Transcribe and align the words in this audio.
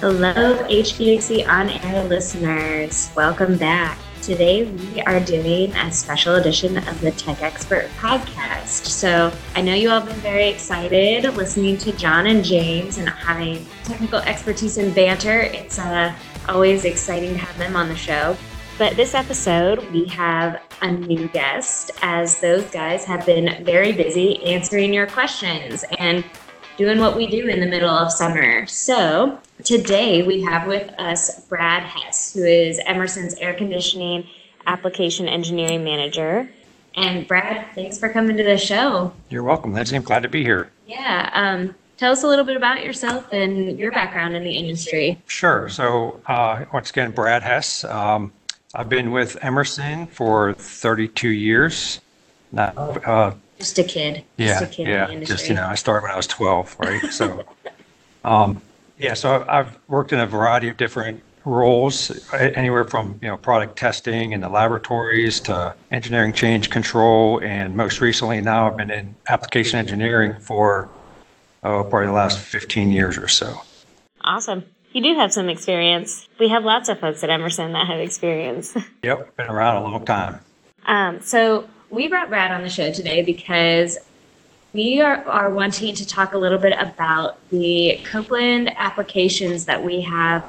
Hello, 0.00 0.56
HVAC 0.64 1.46
On 1.46 1.68
Air 1.68 2.02
listeners. 2.04 3.10
Welcome 3.14 3.58
back. 3.58 3.98
Today 4.22 4.64
we 4.64 5.02
are 5.02 5.20
doing 5.20 5.76
a 5.76 5.92
special 5.92 6.36
edition 6.36 6.78
of 6.78 6.98
the 7.02 7.10
Tech 7.10 7.42
Expert 7.42 7.90
podcast. 7.98 8.86
So 8.86 9.30
I 9.54 9.60
know 9.60 9.74
you 9.74 9.90
all 9.90 10.00
have 10.00 10.08
been 10.08 10.18
very 10.20 10.48
excited 10.48 11.24
listening 11.34 11.76
to 11.76 11.92
John 11.92 12.28
and 12.28 12.42
James 12.42 12.96
and 12.96 13.10
having 13.10 13.66
technical 13.84 14.20
expertise 14.20 14.78
and 14.78 14.94
banter. 14.94 15.40
It's 15.40 15.78
uh, 15.78 16.14
always 16.48 16.86
exciting 16.86 17.34
to 17.34 17.38
have 17.38 17.58
them 17.58 17.76
on 17.76 17.90
the 17.90 17.96
show. 17.96 18.38
But 18.78 18.96
this 18.96 19.14
episode, 19.14 19.86
we 19.92 20.06
have 20.06 20.62
a 20.80 20.90
new 20.90 21.28
guest, 21.28 21.90
as 22.00 22.40
those 22.40 22.64
guys 22.70 23.04
have 23.04 23.26
been 23.26 23.62
very 23.66 23.92
busy 23.92 24.42
answering 24.46 24.94
your 24.94 25.08
questions 25.08 25.84
and 25.98 26.24
doing 26.76 26.98
what 26.98 27.16
we 27.16 27.26
do 27.26 27.46
in 27.48 27.60
the 27.60 27.66
middle 27.66 27.90
of 27.90 28.12
summer. 28.12 28.66
So 28.66 29.38
today 29.64 30.22
we 30.22 30.42
have 30.42 30.66
with 30.66 30.88
us 30.98 31.40
Brad 31.46 31.82
Hess, 31.82 32.32
who 32.32 32.44
is 32.44 32.80
Emerson's 32.86 33.34
air 33.34 33.54
conditioning 33.54 34.26
application 34.66 35.28
engineering 35.28 35.84
manager. 35.84 36.50
And 36.96 37.26
Brad, 37.26 37.66
thanks 37.74 37.98
for 37.98 38.08
coming 38.08 38.36
to 38.36 38.42
the 38.42 38.58
show. 38.58 39.12
You're 39.28 39.42
welcome, 39.42 39.72
Lindsay. 39.72 39.96
I'm 39.96 40.02
glad 40.02 40.22
to 40.22 40.28
be 40.28 40.42
here. 40.42 40.70
Yeah. 40.86 41.30
Um, 41.32 41.74
tell 41.96 42.12
us 42.12 42.22
a 42.22 42.26
little 42.26 42.44
bit 42.44 42.56
about 42.56 42.84
yourself 42.84 43.26
and 43.32 43.78
your 43.78 43.92
background 43.92 44.34
in 44.34 44.42
the 44.42 44.52
industry. 44.52 45.20
Sure. 45.26 45.68
So, 45.68 46.20
uh, 46.26 46.64
once 46.72 46.90
again, 46.90 47.12
Brad 47.12 47.42
Hess. 47.42 47.84
Um, 47.84 48.32
I've 48.74 48.88
been 48.88 49.10
with 49.10 49.36
Emerson 49.42 50.06
for 50.06 50.54
32 50.54 51.28
years. 51.28 52.00
Now, 52.52 52.72
uh, 52.76 53.34
Just 53.60 53.78
a 53.78 53.84
kid. 53.84 54.24
yeah, 54.36 54.46
Just 54.48 54.62
a 54.62 54.66
kid 54.66 54.88
in 54.88 55.06
the 55.06 55.14
yeah. 55.14 55.24
Just 55.24 55.48
you 55.48 55.54
know, 55.54 55.66
I 55.66 55.74
started 55.74 56.02
when 56.02 56.10
I 56.12 56.16
was 56.16 56.26
12, 56.26 56.76
right? 56.78 57.12
So, 57.12 57.44
um, 58.24 58.60
yeah. 58.98 59.14
So 59.14 59.44
I've 59.48 59.78
worked 59.88 60.12
in 60.12 60.18
a 60.18 60.26
variety 60.26 60.68
of 60.68 60.76
different 60.76 61.22
roles, 61.44 62.10
anywhere 62.34 62.84
from 62.84 63.18
you 63.22 63.28
know 63.28 63.36
product 63.36 63.76
testing 63.76 64.32
in 64.32 64.40
the 64.40 64.48
laboratories 64.48 65.40
to 65.40 65.74
engineering 65.90 66.32
change 66.32 66.70
control, 66.70 67.40
and 67.42 67.76
most 67.76 68.00
recently 68.00 68.40
now 68.40 68.66
I've 68.70 68.76
been 68.76 68.90
in 68.90 69.14
application 69.28 69.78
engineering 69.78 70.34
for 70.40 70.88
oh 71.62 71.84
probably 71.84 72.06
the 72.06 72.12
last 72.12 72.38
15 72.38 72.90
years 72.90 73.16
or 73.18 73.28
so. 73.28 73.60
Awesome. 74.22 74.64
You 74.92 75.02
do 75.02 75.14
have 75.14 75.32
some 75.32 75.48
experience. 75.48 76.26
We 76.38 76.48
have 76.48 76.64
lots 76.64 76.88
of 76.88 76.98
folks 76.98 77.22
at 77.22 77.30
Emerson 77.30 77.72
that 77.72 77.86
have 77.86 78.00
experience. 78.00 78.76
Yep, 79.02 79.36
been 79.36 79.46
around 79.46 79.76
a 79.76 79.82
long 79.84 80.04
time. 80.04 80.40
Um, 80.84 81.20
so 81.22 81.68
we 81.90 82.08
brought 82.08 82.28
Brad 82.28 82.52
on 82.52 82.62
the 82.62 82.68
show 82.68 82.92
today 82.92 83.22
because 83.22 83.98
we 84.72 85.00
are, 85.00 85.24
are 85.24 85.50
wanting 85.50 85.94
to 85.96 86.06
talk 86.06 86.32
a 86.32 86.38
little 86.38 86.58
bit 86.58 86.72
about 86.78 87.38
the 87.50 88.00
Copeland 88.04 88.72
applications 88.76 89.64
that 89.64 89.82
we 89.82 90.00
have 90.02 90.48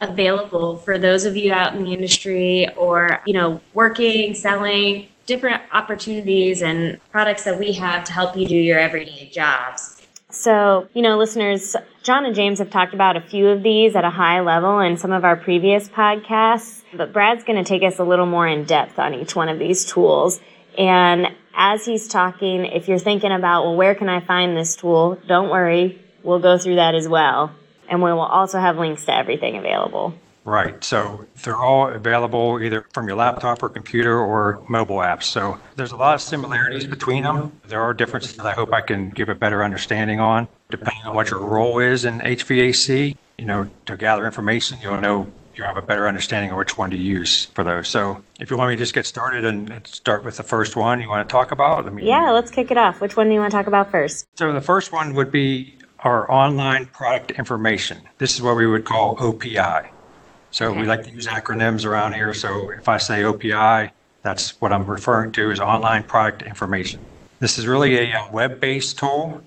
available 0.00 0.76
for 0.76 0.98
those 0.98 1.24
of 1.24 1.36
you 1.36 1.52
out 1.52 1.74
in 1.74 1.84
the 1.84 1.92
industry 1.92 2.68
or, 2.76 3.20
you 3.26 3.32
know, 3.32 3.60
working, 3.74 4.34
selling, 4.34 5.08
different 5.26 5.60
opportunities 5.72 6.62
and 6.62 7.00
products 7.10 7.42
that 7.44 7.58
we 7.58 7.72
have 7.72 8.04
to 8.04 8.12
help 8.12 8.36
you 8.36 8.46
do 8.46 8.56
your 8.56 8.78
everyday 8.78 9.28
jobs. 9.32 10.00
So, 10.30 10.88
you 10.92 11.02
know, 11.02 11.16
listeners, 11.18 11.74
John 12.02 12.26
and 12.26 12.34
James 12.34 12.58
have 12.58 12.70
talked 12.70 12.94
about 12.94 13.16
a 13.16 13.20
few 13.20 13.48
of 13.48 13.62
these 13.62 13.96
at 13.96 14.04
a 14.04 14.10
high 14.10 14.40
level 14.40 14.80
in 14.80 14.96
some 14.96 15.10
of 15.10 15.24
our 15.24 15.34
previous 15.34 15.88
podcasts, 15.88 16.82
but 16.94 17.12
Brad's 17.12 17.42
going 17.42 17.62
to 17.62 17.68
take 17.68 17.82
us 17.82 17.98
a 17.98 18.04
little 18.04 18.26
more 18.26 18.46
in 18.46 18.64
depth 18.64 18.98
on 18.98 19.14
each 19.14 19.34
one 19.34 19.48
of 19.48 19.58
these 19.58 19.84
tools. 19.84 20.40
And 20.78 21.28
as 21.54 21.84
he's 21.84 22.08
talking, 22.08 22.64
if 22.64 22.88
you're 22.88 22.98
thinking 22.98 23.32
about, 23.32 23.64
well, 23.64 23.76
where 23.76 23.94
can 23.94 24.08
I 24.08 24.20
find 24.20 24.56
this 24.56 24.76
tool? 24.76 25.18
Don't 25.26 25.48
worry, 25.48 26.00
we'll 26.22 26.38
go 26.38 26.58
through 26.58 26.76
that 26.76 26.94
as 26.94 27.08
well. 27.08 27.52
And 27.88 28.02
we 28.02 28.12
will 28.12 28.20
also 28.20 28.58
have 28.58 28.78
links 28.78 29.04
to 29.06 29.14
everything 29.14 29.56
available. 29.56 30.14
Right. 30.44 30.82
So 30.84 31.26
they're 31.42 31.56
all 31.56 31.88
available 31.88 32.60
either 32.62 32.86
from 32.92 33.08
your 33.08 33.16
laptop 33.16 33.64
or 33.64 33.68
computer 33.68 34.16
or 34.16 34.62
mobile 34.68 34.98
apps. 34.98 35.24
So 35.24 35.58
there's 35.74 35.90
a 35.90 35.96
lot 35.96 36.14
of 36.14 36.20
similarities 36.20 36.86
between 36.86 37.24
them. 37.24 37.60
There 37.66 37.80
are 37.80 37.92
differences 37.92 38.36
that 38.36 38.46
I 38.46 38.52
hope 38.52 38.72
I 38.72 38.80
can 38.80 39.10
give 39.10 39.28
a 39.28 39.34
better 39.34 39.64
understanding 39.64 40.20
on, 40.20 40.46
depending 40.70 41.02
on 41.04 41.16
what 41.16 41.30
your 41.30 41.40
role 41.40 41.80
is 41.80 42.04
in 42.04 42.20
HVAC. 42.20 43.16
You 43.38 43.44
know, 43.44 43.68
to 43.86 43.96
gather 43.96 44.24
information, 44.24 44.78
you'll 44.80 45.00
know 45.00 45.26
you'll 45.56 45.66
have 45.66 45.76
a 45.76 45.82
better 45.82 46.06
understanding 46.06 46.50
of 46.50 46.56
which 46.56 46.76
one 46.76 46.90
to 46.90 46.96
use 46.96 47.46
for 47.46 47.64
those. 47.64 47.88
So 47.88 48.22
if 48.38 48.50
you 48.50 48.56
want 48.56 48.70
me 48.70 48.76
to 48.76 48.78
just 48.78 48.94
get 48.94 49.06
started 49.06 49.44
and 49.44 49.86
start 49.86 50.24
with 50.24 50.36
the 50.36 50.42
first 50.42 50.76
one 50.76 51.00
you 51.00 51.08
want 51.08 51.28
to 51.28 51.32
talk 51.32 51.50
about, 51.50 51.86
I 51.86 51.90
mean, 51.90 52.06
Yeah, 52.06 52.30
let's 52.30 52.50
kick 52.50 52.70
it 52.70 52.76
off. 52.76 53.00
Which 53.00 53.16
one 53.16 53.28
do 53.28 53.34
you 53.34 53.40
want 53.40 53.50
to 53.52 53.56
talk 53.56 53.66
about 53.66 53.90
first? 53.90 54.26
So 54.36 54.52
the 54.52 54.60
first 54.60 54.92
one 54.92 55.14
would 55.14 55.32
be 55.32 55.74
our 56.00 56.30
online 56.30 56.86
product 56.86 57.32
information. 57.32 57.98
This 58.18 58.34
is 58.34 58.42
what 58.42 58.56
we 58.56 58.66
would 58.66 58.84
call 58.84 59.16
OPI. 59.16 59.88
So 60.50 60.72
we 60.72 60.86
like 60.86 61.04
to 61.04 61.10
use 61.10 61.26
acronyms 61.26 61.84
around 61.84 62.14
here. 62.14 62.32
So 62.32 62.70
if 62.70 62.88
I 62.88 62.98
say 62.98 63.22
OPI, 63.22 63.90
that's 64.22 64.60
what 64.60 64.72
I'm 64.72 64.86
referring 64.86 65.32
to 65.32 65.50
is 65.50 65.60
online 65.60 66.02
product 66.02 66.42
information. 66.42 67.00
This 67.38 67.58
is 67.58 67.66
really 67.66 67.98
a 67.98 68.18
uh, 68.18 68.30
web-based 68.32 68.98
tool. 68.98 69.42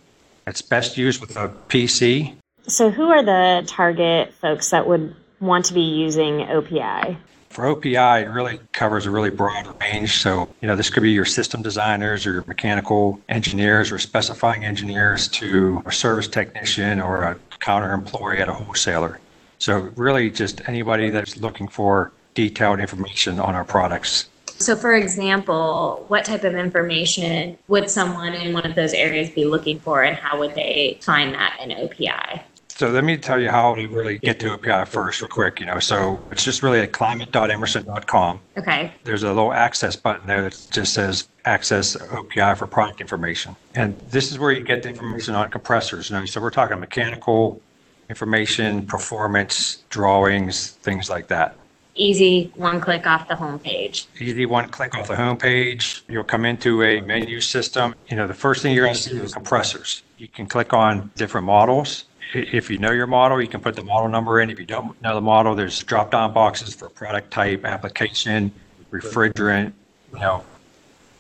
It's 0.46 0.62
best 0.62 0.98
used 0.98 1.22
with 1.22 1.36
a 1.36 1.50
PC. 1.68 2.36
So, 2.68 2.92
who 2.92 3.10
are 3.10 3.24
the 3.24 3.66
target 3.68 4.34
folks 4.36 4.70
that 4.70 4.88
would 4.88 5.16
want 5.40 5.66
to 5.66 5.74
be 5.74 5.82
using 5.82 6.40
OPI? 6.40 7.18
For 7.50 7.66
OPI, 7.66 8.24
it 8.24 8.30
really 8.30 8.60
covers 8.74 9.06
a 9.06 9.12
really 9.12 9.32
broad 9.32 9.68
range. 9.82 10.22
So, 10.22 10.48
you 10.62 10.68
know, 10.68 10.76
this 10.76 10.90
could 10.90 11.02
be 11.02 11.12
your 11.12 11.26
system 11.26 11.62
designers 11.62 12.26
or 12.26 12.34
your 12.34 12.44
mechanical 12.46 13.20
engineers 13.28 13.92
or 13.92 13.98
specifying 13.98 14.64
engineers 14.64 15.28
to 15.30 15.82
a 15.86 15.92
service 15.92 16.28
technician 16.28 17.02
or 17.02 17.24
a 17.24 17.38
counter 17.60 17.92
employee 17.92 18.38
at 18.38 18.50
a 18.50 18.54
wholesaler. 18.54 19.20
So, 19.58 19.90
really, 19.96 20.30
just 20.30 20.62
anybody 20.68 21.10
that's 21.10 21.38
looking 21.38 21.68
for 21.68 22.12
detailed 22.36 22.80
information 22.80 23.40
on 23.40 23.56
our 23.56 23.66
products. 23.66 24.30
So, 24.60 24.76
for 24.76 24.94
example, 24.94 26.06
what 26.10 26.26
type 26.26 26.44
of 26.44 26.54
information 26.54 27.58
would 27.68 27.90
someone 27.90 28.34
in 28.34 28.54
one 28.54 28.66
of 28.66 28.76
those 28.76 28.94
areas 28.94 29.30
be 29.30 29.46
looking 29.46 29.80
for, 29.80 30.04
and 30.04 30.16
how 30.16 30.38
would 30.40 30.54
they 30.54 31.00
find 31.02 31.34
that 31.34 31.58
in 31.64 31.72
OPI? 31.72 32.42
So 32.80 32.88
let 32.88 33.04
me 33.04 33.18
tell 33.18 33.42
you 33.42 33.50
how 33.50 33.76
to 33.76 33.88
really 33.90 34.20
get 34.20 34.40
to 34.40 34.58
OPI 34.58 34.88
first, 34.88 35.20
real 35.20 35.28
quick. 35.28 35.60
You 35.60 35.66
know, 35.66 35.80
so 35.80 36.18
it's 36.32 36.46
just 36.46 36.64
really 36.64 36.80
at 36.80 36.94
climate.emerson.com. 36.94 38.40
Okay. 38.56 38.94
there's 39.04 39.24
a 39.24 39.28
little 39.28 39.52
access 39.52 39.98
button 39.98 40.26
there 40.26 40.44
that 40.44 40.68
just 40.72 40.94
says 40.94 41.28
access 41.44 41.98
OPI 41.98 42.58
for 42.58 42.68
product 42.68 43.02
information. 43.02 43.58
And 43.76 44.00
this 44.12 44.32
is 44.32 44.40
where 44.40 44.54
you 44.54 44.64
get 44.64 44.84
the 44.84 44.88
information 44.88 45.36
on 45.36 45.50
compressors. 45.50 46.10
You 46.10 46.20
know, 46.20 46.26
so 46.26 46.40
we're 46.40 46.52
talking 46.52 46.80
mechanical 46.80 47.62
information, 48.10 48.86
performance, 48.86 49.84
drawings, 49.90 50.70
things 50.70 51.10
like 51.10 51.28
that. 51.28 51.58
Easy, 51.96 52.50
one 52.56 52.80
click 52.80 53.06
off 53.06 53.28
the 53.28 53.34
homepage. 53.34 54.06
Easy 54.22 54.46
one 54.46 54.70
click 54.70 54.96
off 54.96 55.10
the 55.10 55.18
home 55.18 55.36
page. 55.36 56.06
You'll 56.08 56.24
come 56.24 56.46
into 56.46 56.82
a 56.82 57.02
menu 57.02 57.42
system. 57.42 57.94
You 58.08 58.16
know, 58.16 58.26
the 58.26 58.34
first 58.34 58.62
thing 58.62 58.74
you're 58.74 58.86
going 58.86 58.96
to 58.96 59.02
see 59.02 59.18
is 59.18 59.34
compressors. 59.34 60.02
You 60.18 60.30
can 60.30 60.46
click 60.46 60.72
on 60.72 61.12
different 61.18 61.46
models. 61.46 62.06
If 62.34 62.70
you 62.70 62.78
know 62.78 62.92
your 62.92 63.08
model, 63.08 63.42
you 63.42 63.48
can 63.48 63.62
put 63.62 63.76
the 63.76 63.84
model 63.84 64.08
number 64.08 64.40
in. 64.40 64.50
If 64.50 64.60
you 64.60 64.66
don't 64.66 65.00
know 65.02 65.16
the 65.16 65.22
model, 65.22 65.56
there's 65.56 65.82
drop 65.84 66.12
down 66.12 66.34
boxes 66.34 66.76
for 66.76 66.90
product 66.90 67.32
type, 67.32 67.66
application, 67.66 68.52
refrigerant, 68.92 69.74
you 70.14 70.20
know, 70.20 70.44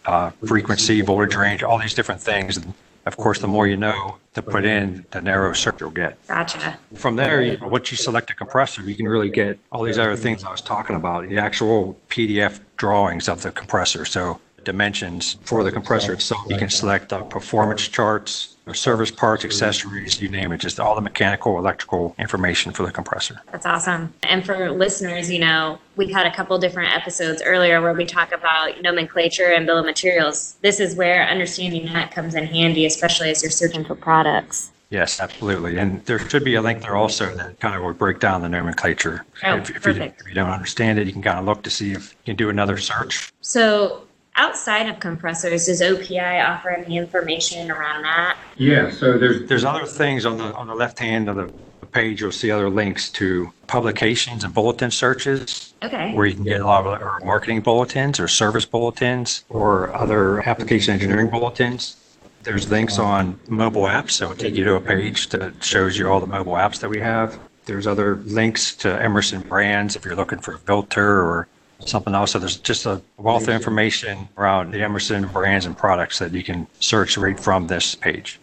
uh, 0.05 0.29
frequency, 0.45 1.01
voltage 1.01 1.35
range, 1.35 1.63
all 1.63 1.79
these 1.79 1.93
different 1.93 2.21
things. 2.21 2.57
And 2.57 2.73
of 3.05 3.17
course, 3.17 3.39
the 3.39 3.47
more 3.47 3.67
you 3.67 3.77
know 3.77 4.17
to 4.35 4.41
put 4.41 4.65
in, 4.65 5.05
the 5.11 5.21
narrower 5.21 5.55
search 5.55 5.81
you'll 5.81 5.89
get. 5.89 6.15
Gotcha. 6.27 6.77
From 6.93 7.15
there, 7.15 7.41
you, 7.41 7.57
once 7.59 7.89
you 7.89 7.97
select 7.97 8.29
a 8.29 8.35
compressor, 8.35 8.83
you 8.83 8.95
can 8.95 9.07
really 9.07 9.29
get 9.29 9.57
all 9.71 9.83
these 9.83 9.97
other 9.97 10.15
things 10.15 10.43
I 10.43 10.51
was 10.51 10.61
talking 10.61 10.95
about, 10.95 11.27
the 11.27 11.39
actual 11.39 11.97
PDF 12.09 12.59
drawings 12.77 13.27
of 13.27 13.41
the 13.41 13.51
compressor. 13.51 14.05
So 14.05 14.39
dimensions 14.63 15.37
for 15.43 15.63
the 15.63 15.71
compressor 15.71 16.13
itself, 16.13 16.45
you 16.49 16.57
can 16.57 16.69
select 16.69 17.09
the 17.09 17.19
performance 17.23 17.87
charts, 17.87 18.55
or 18.69 18.73
service 18.75 19.09
parts, 19.09 19.43
accessories, 19.43 20.21
you 20.21 20.29
name 20.29 20.51
it, 20.51 20.59
just 20.59 20.79
all 20.79 20.93
the 20.93 21.01
mechanical, 21.01 21.57
electrical 21.57 22.15
information 22.19 22.71
for 22.71 22.85
the 22.85 22.91
compressor. 22.91 23.41
That's 23.51 23.65
awesome. 23.65 24.13
And 24.23 24.45
for 24.45 24.69
listeners, 24.69 25.29
you 25.29 25.39
know, 25.39 25.79
we've 25.95 26.11
had 26.11 26.27
a 26.27 26.33
couple 26.33 26.57
different 26.59 26.95
episodes 26.95 27.41
earlier 27.43 27.81
where 27.81 27.93
we 27.93 28.05
talk 28.05 28.31
about 28.31 28.81
nomenclature 28.81 29.51
and 29.51 29.65
bill 29.65 29.79
of 29.79 29.85
materials. 29.85 30.55
This 30.61 30.79
is 30.79 30.95
where 30.95 31.27
understanding 31.27 31.85
that 31.93 32.11
comes 32.11 32.35
in 32.35 32.45
handy, 32.45 32.85
especially 32.85 33.31
as 33.31 33.41
you're 33.41 33.51
searching 33.51 33.83
for 33.83 33.95
products. 33.95 34.71
Yes, 34.91 35.19
absolutely. 35.19 35.77
And 35.77 36.03
there 36.05 36.17
should 36.17 36.43
be 36.43 36.55
a 36.55 36.61
link 36.61 36.81
there 36.81 36.95
also 36.95 37.33
that 37.35 37.59
kind 37.59 37.75
of 37.75 37.83
will 37.83 37.93
break 37.93 38.19
down 38.19 38.41
the 38.41 38.49
nomenclature. 38.49 39.23
Oh, 39.43 39.57
If, 39.57 39.69
if 39.69 39.85
you, 39.85 39.91
if 40.01 40.27
you 40.27 40.33
don't 40.33 40.49
understand 40.49 40.97
it, 40.97 41.05
you 41.05 41.13
can 41.13 41.21
kind 41.21 41.37
of 41.37 41.45
look 41.45 41.61
to 41.63 41.69
see 41.69 41.91
if 41.91 42.11
you 42.11 42.33
can 42.33 42.35
do 42.35 42.49
another 42.49 42.77
search. 42.77 43.31
So, 43.41 44.07
outside 44.43 44.87
of 44.87 44.99
compressors, 44.99 45.65
does 45.65 45.81
OPI 45.81 46.43
offer 46.47 46.69
any 46.69 46.97
information 46.97 47.69
around 47.69 48.03
that? 48.03 48.37
Yeah, 48.57 48.89
so 48.89 49.17
there's 49.17 49.47
there's 49.47 49.65
other 49.65 49.85
things 49.85 50.25
on 50.25 50.37
the 50.37 50.53
on 50.55 50.67
the 50.67 50.75
left 50.75 50.97
hand 50.97 51.29
of 51.29 51.35
the 51.35 51.51
page. 51.91 52.21
You'll 52.21 52.31
see 52.31 52.49
other 52.49 52.69
links 52.69 53.09
to 53.19 53.51
publications 53.67 54.43
and 54.43 54.53
bulletin 54.53 54.91
searches, 54.91 55.73
Okay. 55.83 56.13
where 56.15 56.25
you 56.25 56.35
can 56.35 56.43
get 56.45 56.61
a 56.61 56.65
lot 56.65 56.85
of 56.87 57.01
or 57.01 57.19
marketing 57.23 57.61
bulletins 57.61 58.19
or 58.19 58.27
service 58.27 58.65
bulletins 58.65 59.43
or 59.49 59.93
other 59.93 60.41
application 60.47 60.93
engineering 60.93 61.29
bulletins. 61.29 61.95
There's 62.43 62.71
links 62.71 62.97
on 62.97 63.37
mobile 63.49 63.83
apps, 63.83 64.11
so 64.11 64.25
it'll 64.25 64.37
take 64.37 64.55
you 64.55 64.63
to 64.63 64.75
a 64.75 64.81
page 64.81 65.29
that 65.29 65.61
shows 65.61 65.97
you 65.97 66.09
all 66.09 66.21
the 66.21 66.27
mobile 66.27 66.53
apps 66.53 66.79
that 66.79 66.89
we 66.89 66.99
have. 67.01 67.37
There's 67.65 67.85
other 67.85 68.15
links 68.25 68.73
to 68.77 68.89
Emerson 69.01 69.41
brands 69.41 69.95
if 69.97 70.05
you're 70.05 70.15
looking 70.15 70.39
for 70.39 70.53
a 70.53 70.57
filter 70.59 71.21
or 71.21 71.47
something 71.85 72.13
else. 72.13 72.31
So 72.31 72.39
there's 72.39 72.57
just 72.57 72.85
a 72.85 73.01
wealth 73.17 73.43
of 73.43 73.49
information 73.49 74.29
around 74.37 74.71
the 74.71 74.81
Emerson 74.81 75.27
brands 75.27 75.65
and 75.65 75.77
products 75.77 76.19
that 76.19 76.31
you 76.33 76.43
can 76.43 76.67
search 76.79 77.17
right 77.17 77.39
from 77.39 77.67
this 77.67 77.95
page. 77.95 78.39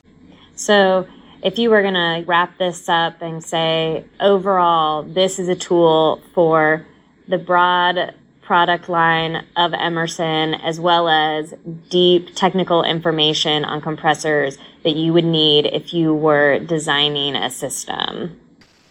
So 0.55 1.06
if 1.43 1.59
you 1.59 1.71
were 1.71 1.83
going 1.83 1.94
to 1.94 2.25
wrap 2.27 2.59
this 2.59 2.88
up 2.88 3.21
and 3.21 3.44
say, 3.44 4.05
overall, 4.21 5.03
this 5.03 5.38
is 5.38 5.49
a 5.49 5.55
tool 5.55 6.23
for 6.35 6.87
the 7.29 7.38
broad 7.38 8.15
product 8.43 8.88
line 8.88 9.44
of 9.56 9.75
Emerson, 9.75 10.55
as 10.55 10.79
well 10.79 11.09
as 11.09 11.53
deep 11.91 12.35
technical 12.37 12.85
information 12.85 13.65
on 13.65 13.81
compressors 13.81 14.56
that 14.85 14.94
you 14.94 15.12
would 15.12 15.25
need 15.25 15.67
if 15.67 15.93
you 15.93 16.15
were 16.15 16.61
designing 16.61 17.35
a 17.35 17.50
system. 17.50 18.41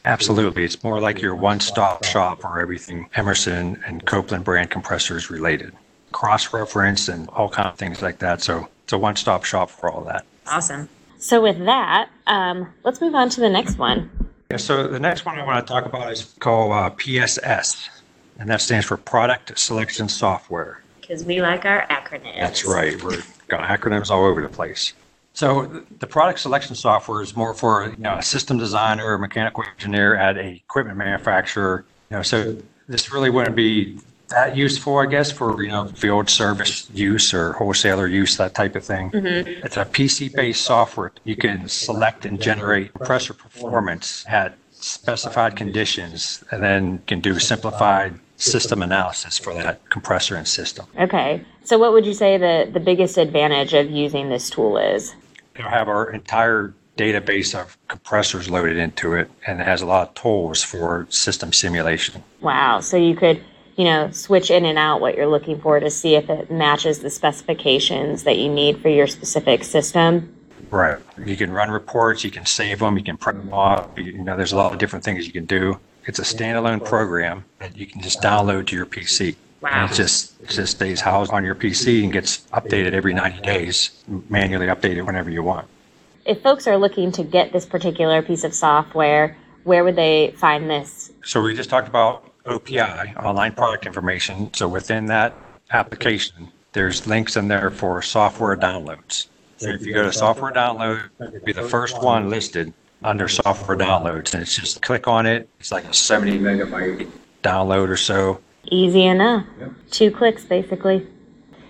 Absolutely. 0.05 0.63
It's 0.63 0.83
more 0.83 0.99
like 0.99 1.21
your 1.21 1.35
one 1.35 1.59
stop 1.59 2.03
shop 2.03 2.41
for 2.41 2.59
everything 2.59 3.09
Emerson 3.15 3.81
and 3.85 4.05
Copeland 4.05 4.43
brand 4.43 4.69
compressors 4.69 5.29
related. 5.29 5.73
Cross 6.11 6.53
reference 6.53 7.09
and 7.09 7.27
all 7.29 7.49
kinds 7.49 7.73
of 7.73 7.77
things 7.77 8.01
like 8.01 8.19
that. 8.19 8.41
So 8.41 8.67
it's 8.83 8.93
a 8.93 8.97
one 8.97 9.15
stop 9.15 9.43
shop 9.43 9.69
for 9.69 9.89
all 9.89 10.03
that. 10.05 10.25
Awesome. 10.47 10.87
So, 11.17 11.41
with 11.41 11.57
that, 11.65 12.09
um, 12.27 12.71
let's 12.83 13.01
move 13.01 13.15
on 13.15 13.29
to 13.29 13.41
the 13.41 13.49
next 13.49 13.79
one. 13.79 14.11
Yeah, 14.51 14.57
so 14.57 14.87
the 14.87 14.99
next 14.99 15.25
one 15.25 15.39
I 15.39 15.45
want 15.45 15.65
to 15.65 15.73
talk 15.73 15.85
about 15.85 16.11
is 16.11 16.35
called 16.39 16.71
uh, 16.71 16.91
PSS 16.91 17.89
and 18.39 18.49
that 18.49 18.61
stands 18.61 18.85
for 18.85 18.97
Product 18.97 19.57
Selection 19.57 20.09
Software. 20.09 20.81
Because 20.99 21.23
we 21.23 21.41
like 21.41 21.65
our 21.65 21.85
acronyms. 21.87 22.39
That's 22.39 22.65
right. 22.65 23.01
We've 23.01 23.47
got 23.47 23.61
acronyms 23.61 24.09
all 24.09 24.25
over 24.25 24.41
the 24.41 24.49
place. 24.49 24.93
So 25.35 25.83
the 25.99 26.07
product 26.07 26.39
selection 26.39 26.75
software 26.75 27.21
is 27.21 27.35
more 27.35 27.53
for 27.53 27.89
you 27.89 27.97
know, 27.97 28.15
a 28.15 28.23
system 28.23 28.57
designer 28.57 29.05
or 29.05 29.17
mechanical 29.17 29.63
engineer 29.63 30.15
at 30.15 30.37
a 30.37 30.47
equipment 30.47 30.97
manufacturer. 30.97 31.85
You 32.09 32.17
know, 32.17 32.23
so 32.23 32.57
this 32.87 33.11
really 33.11 33.29
wouldn't 33.29 33.55
be 33.55 33.99
that 34.29 34.55
useful, 34.55 34.97
I 34.97 35.07
guess, 35.07 35.31
for 35.31 35.61
you 35.61 35.69
know 35.69 35.87
field 35.89 36.29
service 36.29 36.89
use 36.93 37.33
or 37.33 37.51
wholesaler 37.53 38.07
use, 38.07 38.37
that 38.37 38.55
type 38.55 38.75
of 38.75 38.85
thing. 38.85 39.11
Mm-hmm. 39.11 39.65
It's 39.65 39.75
a 39.75 39.83
PC-based 39.83 40.61
software. 40.61 41.11
You 41.25 41.35
can 41.35 41.67
select 41.67 42.25
and 42.25 42.41
generate 42.41 42.93
compressor 42.93 43.33
performance 43.33 44.25
at 44.29 44.57
specified 44.71 45.57
conditions, 45.57 46.45
and 46.49 46.63
then 46.63 46.99
can 47.07 47.19
do 47.19 47.39
simplified 47.39 48.17
system 48.37 48.81
analysis 48.81 49.37
for 49.37 49.53
that 49.53 49.89
compressor 49.89 50.35
and 50.35 50.47
system. 50.47 50.85
Okay. 50.97 51.43
So 51.63 51.77
what 51.77 51.93
would 51.93 52.05
you 52.05 52.13
say 52.13 52.37
the, 52.37 52.69
the 52.71 52.79
biggest 52.79 53.17
advantage 53.17 53.73
of 53.73 53.89
using 53.89 54.29
this 54.29 54.49
tool 54.49 54.77
is? 54.77 55.15
It'll 55.55 55.69
have 55.69 55.87
our 55.87 56.09
entire 56.11 56.73
database 56.97 57.59
of 57.59 57.77
compressors 57.87 58.49
loaded 58.49 58.77
into 58.77 59.13
it 59.13 59.29
and 59.45 59.59
it 59.59 59.65
has 59.65 59.81
a 59.81 59.85
lot 59.85 60.09
of 60.09 60.15
tools 60.15 60.63
for 60.63 61.07
system 61.09 61.51
simulation. 61.51 62.23
Wow. 62.41 62.79
So 62.79 62.97
you 62.97 63.15
could, 63.15 63.43
you 63.75 63.83
know, 63.83 64.09
switch 64.11 64.49
in 64.49 64.65
and 64.65 64.77
out 64.77 65.01
what 65.01 65.15
you're 65.15 65.27
looking 65.27 65.59
for 65.59 65.79
to 65.79 65.89
see 65.89 66.15
if 66.15 66.29
it 66.29 66.49
matches 66.49 66.99
the 66.99 67.09
specifications 67.09 68.23
that 68.23 68.37
you 68.37 68.49
need 68.49 68.81
for 68.81 68.89
your 68.89 69.07
specific 69.07 69.63
system. 69.63 70.33
Right. 70.71 70.97
You 71.23 71.35
can 71.35 71.51
run 71.51 71.69
reports, 71.69 72.23
you 72.23 72.31
can 72.31 72.45
save 72.45 72.79
them, 72.79 72.97
you 72.97 73.03
can 73.03 73.17
print 73.17 73.39
them 73.39 73.53
off. 73.53 73.87
You 73.97 74.23
know, 74.23 74.35
there's 74.37 74.53
a 74.53 74.57
lot 74.57 74.71
of 74.71 74.79
different 74.79 75.03
things 75.03 75.25
you 75.25 75.33
can 75.33 75.45
do. 75.45 75.79
It's 76.05 76.19
a 76.19 76.23
standalone 76.23 76.83
program 76.83 77.45
that 77.59 77.75
you 77.75 77.87
can 77.87 78.01
just 78.01 78.21
download 78.21 78.67
to 78.67 78.75
your 78.75 78.85
PC. 78.85 79.35
Wow. 79.61 79.69
And 79.71 79.91
it 79.91 79.95
just 79.95 80.34
just 80.47 80.77
stays 80.77 81.01
housed 81.01 81.31
on 81.31 81.43
your 81.43 81.55
PC 81.55 82.03
and 82.03 82.11
gets 82.11 82.39
updated 82.53 82.93
every 82.93 83.13
90 83.13 83.41
days, 83.41 83.91
manually 84.29 84.67
updated 84.67 85.05
whenever 85.05 85.29
you 85.29 85.43
want. 85.43 85.67
If 86.25 86.41
folks 86.41 86.67
are 86.67 86.77
looking 86.77 87.11
to 87.13 87.23
get 87.23 87.53
this 87.53 87.65
particular 87.65 88.21
piece 88.21 88.43
of 88.43 88.53
software, 88.53 89.37
where 89.63 89.83
would 89.83 89.95
they 89.95 90.33
find 90.37 90.69
this? 90.69 91.11
So 91.23 91.41
we 91.41 91.55
just 91.55 91.69
talked 91.69 91.87
about 91.87 92.31
OPI, 92.45 93.15
online 93.23 93.53
product 93.53 93.85
information. 93.85 94.53
So 94.53 94.67
within 94.67 95.07
that 95.07 95.33
application, 95.71 96.51
there's 96.73 97.07
links 97.07 97.35
in 97.35 97.47
there 97.47 97.71
for 97.71 98.01
software 98.01 98.55
downloads. 98.55 99.27
So 99.57 99.69
if 99.69 99.85
you 99.85 99.93
go 99.93 100.03
to 100.03 100.11
software 100.11 100.51
download, 100.51 101.09
it'll 101.19 101.45
be 101.45 101.53
the 101.53 101.67
first 101.67 102.01
one 102.01 102.29
listed 102.29 102.73
under 103.03 103.27
software 103.27 103.77
downloads. 103.77 104.33
And 104.33 104.41
it's 104.41 104.55
just 104.55 104.81
click 104.81 105.07
on 105.07 105.25
it. 105.25 105.49
It's 105.59 105.71
like 105.71 105.85
a 105.85 105.93
70 105.93 106.39
megabyte 106.39 107.09
download 107.43 107.89
or 107.89 107.97
so. 107.97 108.41
Easy 108.67 109.05
enough. 109.05 109.45
Yep. 109.59 109.71
Two 109.91 110.11
clicks, 110.11 110.43
basically. 110.43 111.07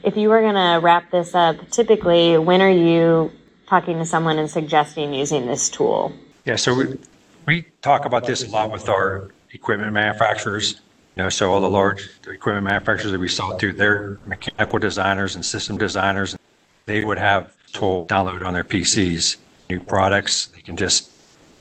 If 0.03 0.15
you 0.15 0.30
were 0.30 0.42
going 0.42 0.56
to 0.56 0.80
wrap 0.81 1.12
this 1.12 1.33
up, 1.36 1.69
typically, 1.71 2.38
when 2.38 2.62
are 2.62 2.71
you 2.71 3.31
talking 3.68 3.97
to 3.97 4.06
someone 4.06 4.38
and 4.38 4.50
suggesting 4.50 5.13
using 5.13 5.47
this 5.47 5.69
tool? 5.69 6.13
Yeah, 6.45 6.56
so 6.56 6.75
we, 6.75 6.97
we 7.45 7.63
talk 7.81 8.06
about 8.06 8.25
this 8.25 8.44
a 8.44 8.50
lot 8.50 8.71
with 8.71 8.88
our 8.88 9.31
equipment 9.51 9.94
manufacturers. 9.94 10.81
You 11.15 11.24
know, 11.24 11.30
so 11.30 11.51
all 11.51 11.62
the 11.62 11.69
large 11.69 12.09
equipment 12.27 12.65
manufacturers 12.65 13.12
that 13.12 13.19
we 13.19 13.30
sell 13.30 13.57
to, 13.57 13.71
they're 13.71 14.19
mechanical 14.25 14.80
designers 14.80 15.36
and 15.36 15.45
system 15.45 15.77
designers. 15.77 16.38
They 16.86 17.03
would 17.03 17.18
have 17.18 17.53
tool 17.74 18.06
download 18.06 18.45
on 18.45 18.53
their 18.53 18.63
PCs, 18.63 19.38
new 19.69 19.80
products. 19.80 20.48
They 20.48 20.62
can 20.62 20.77
just 20.77 21.09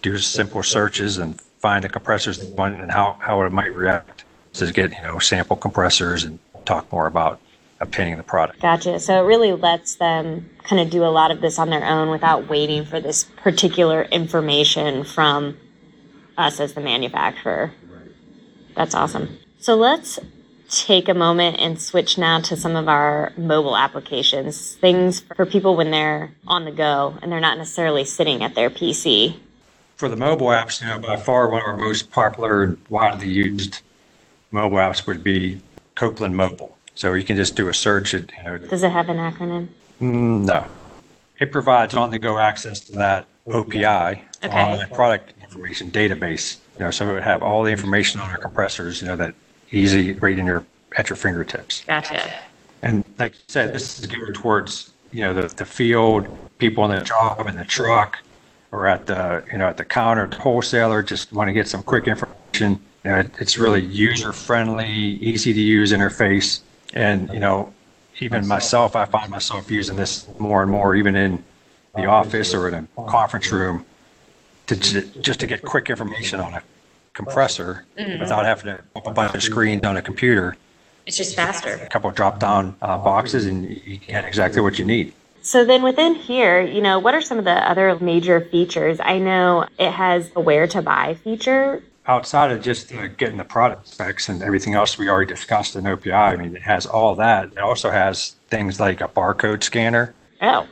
do 0.03 0.19
simple 0.19 0.63
searches 0.63 1.19
and 1.19 1.41
find 1.41 1.83
the 1.83 1.89
compressors 1.89 2.39
they 2.39 2.51
want 2.51 2.79
and 2.81 2.91
how, 2.91 3.17
how 3.21 3.43
it 3.43 3.53
might 3.53 3.75
react 3.75 4.14
to 4.55 4.73
get, 4.73 4.93
you 4.93 5.03
know, 5.03 5.19
sample 5.19 5.57
compressors 5.57 6.25
and 6.25 6.39
talk 6.65 6.91
more 6.93 7.07
about 7.07 7.41
obtaining 7.81 8.17
the 8.17 8.23
product. 8.23 8.61
Gotcha. 8.61 8.99
So 9.01 9.23
it 9.23 9.27
really 9.27 9.53
lets 9.53 9.97
them 9.97 10.49
kind 10.63 10.81
of 10.81 10.91
do 10.91 11.05
a 11.05 11.11
lot 11.11 11.31
of 11.31 11.41
this 11.41 11.59
on 11.59 11.71
their 11.71 11.85
own 11.85 12.09
without 12.11 12.49
waiting 12.49 12.85
for 12.85 13.01
this 13.01 13.25
particular 13.25 14.03
information 14.03 15.05
from 15.05 15.57
us 16.39 16.61
as 16.61 16.75
the 16.75 16.81
manufacturer. 16.81 17.73
That's 18.75 18.95
awesome. 18.95 19.39
So 19.59 19.77
let's 19.77 20.19
take 20.69 21.09
a 21.09 21.15
moment 21.15 21.57
and 21.61 21.81
switch 21.81 22.19
now 22.19 22.41
to 22.41 22.57
some 22.57 22.75
of 22.75 22.89
our 22.89 23.33
mobile 23.37 23.77
applications, 23.77 24.75
things 24.77 25.21
for 25.37 25.47
people 25.47 25.77
when 25.77 25.91
they're 25.91 26.33
on 26.47 26.65
the 26.65 26.73
go 26.73 27.17
and 27.23 27.31
they're 27.31 27.41
not 27.41 27.59
necessarily 27.59 28.05
sitting 28.05 28.43
at 28.43 28.55
their 28.55 28.71
PC 28.71 29.37
for 29.97 30.09
the 30.09 30.17
mobile 30.17 30.49
apps, 30.49 30.81
you 30.81 30.89
know, 30.89 30.99
by 30.99 31.17
far 31.17 31.49
one 31.49 31.63
of 31.63 31.67
our 31.69 31.77
most 31.77 32.11
popular 32.11 32.65
and 32.65 32.79
widely 32.89 33.29
used 33.29 33.81
mobile 34.55 34.79
apps 34.79 35.07
would 35.07 35.23
be 35.23 35.61
Copeland 35.97 36.37
Mobile. 36.37 36.79
So 36.95 37.13
you 37.13 37.25
can 37.25 37.37
just 37.37 37.57
do 37.57 37.69
a 37.69 37.75
search. 37.75 38.15
At, 38.15 38.31
you 38.39 38.45
know, 38.45 38.59
Does 38.59 38.85
it 38.85 38.93
have 38.93 39.09
an 39.09 39.19
acronym? 39.19 39.69
Mm, 40.01 40.47
no. 40.47 40.65
It 41.41 41.51
provides 41.51 41.95
on-the-go 41.95 42.39
access 42.39 42.81
to 42.81 42.93
that 42.93 43.27
OPI, 43.49 44.21
okay. 44.45 44.49
uh, 44.49 44.87
product 44.95 45.35
information 45.43 45.91
database. 45.91 46.59
You 46.79 46.85
know, 46.85 46.91
so 46.93 47.11
it 47.11 47.13
would 47.15 47.25
have 47.25 47.43
all 47.43 47.65
the 47.65 47.73
information 47.73 48.21
on 48.21 48.31
our 48.31 48.39
compressors. 48.39 49.03
You 49.03 49.09
know, 49.09 49.17
that 49.17 49.35
easy 49.73 50.13
right 50.15 50.39
in 50.39 50.47
your 50.47 50.65
at 50.97 51.11
your 51.11 51.17
fingertips. 51.17 51.85
Gotcha. 51.87 52.33
And 52.83 53.05
like 53.19 53.33
I 53.33 53.37
said, 53.49 53.75
this 53.75 53.99
is 53.99 54.07
geared 54.07 54.37
towards 54.37 54.93
you 55.13 55.23
know 55.23 55.35
the 55.35 55.49
the 55.55 55.65
field, 55.65 56.27
people 56.59 56.85
in 56.85 56.97
the 56.97 57.05
job, 57.05 57.47
in 57.47 57.57
the 57.57 57.65
truck, 57.65 58.19
or 58.73 58.87
at 58.87 59.07
the 59.07 59.45
you 59.53 59.59
know 59.59 59.67
at 59.67 59.77
the 59.77 59.85
counter 59.85 60.29
wholesaler 60.37 61.03
just 61.03 61.33
want 61.33 61.49
to 61.49 61.53
get 61.53 61.69
some 61.69 61.83
quick 61.83 62.07
information 62.07 62.81
you 63.05 63.11
know, 63.11 63.19
it, 63.19 63.31
it's 63.39 63.59
really 63.59 63.83
user 63.83 64.33
friendly 64.33 64.89
easy 64.89 65.53
to 65.53 65.61
use 65.61 65.93
interface 65.93 66.61
and 66.95 67.31
you 67.33 67.41
know 67.41 67.73
even 68.21 68.47
myself 68.47 68.97
i 68.97 69.05
find 69.05 69.31
myself 69.31 69.71
using 69.71 69.97
this 69.97 70.27
more 70.39 70.63
and 70.63 70.71
more 70.71 70.95
even 70.95 71.15
in 71.15 71.43
the 71.95 72.07
office 72.07 72.55
or 72.55 72.69
in 72.69 72.75
a 72.75 73.05
conference 73.05 73.53
room 73.53 73.85
to 74.67 74.77
just 74.77 75.41
to 75.41 75.47
get 75.47 75.63
quick 75.63 75.91
information 75.91 76.41
on 76.41 76.55
a 76.55 76.63
compressor 77.13 77.85
mm-hmm. 77.97 78.21
without 78.21 78.45
having 78.45 78.65
to 78.65 78.83
open 78.97 79.13
a 79.13 79.15
bunch 79.15 79.35
of 79.35 79.43
screens 79.43 79.85
on 79.85 79.97
a 79.97 80.03
computer 80.03 80.57
it's 81.07 81.17
just 81.17 81.37
faster 81.37 81.75
a 81.75 81.89
couple 81.89 82.09
of 82.09 82.17
drop 82.17 82.41
down 82.41 82.75
uh, 82.83 82.97
boxes 82.99 83.47
and 83.47 83.69
you 83.85 83.99
get 83.99 84.25
exactly 84.25 84.61
what 84.61 84.79
you 84.79 84.85
need 84.85 85.13
so 85.43 85.63
then 85.63 85.83
within 85.83 86.15
here, 86.15 86.63
you 86.63 86.81
know, 86.81 86.99
what 86.99 87.15
are 87.15 87.21
some 87.21 87.39
of 87.39 87.45
the 87.45 87.51
other 87.51 87.99
major 87.99 88.41
features? 88.41 88.99
I 88.99 89.19
know 89.19 89.67
it 89.79 89.91
has 89.91 90.31
a 90.35 90.41
where 90.41 90.67
to 90.69 90.81
buy 90.81 91.17
feature. 91.23 91.83
Outside 92.07 92.51
of 92.51 92.63
just 92.63 92.93
getting 93.17 93.39
the 93.39 93.45
product 93.45 93.89
specs 93.89 94.29
and 94.29 94.43
everything 94.43 94.75
else 94.75 94.99
we 94.99 95.09
already 95.09 95.33
discussed 95.33 95.75
in 95.75 95.85
OPI, 95.85 96.13
I 96.13 96.37
mean, 96.37 96.55
it 96.55 96.63
has 96.63 96.85
all 96.85 97.15
that. 97.15 97.53
It 97.53 97.59
also 97.59 97.91
has 97.91 98.37
things 98.49 98.79
like 98.79 99.01
a 99.01 99.09
barcode 99.09 99.63
scanner. 99.63 100.15
Oh. 100.43 100.67